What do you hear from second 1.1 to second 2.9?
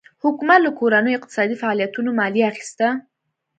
اقتصادي فعالیتونو مالیه اخیسته.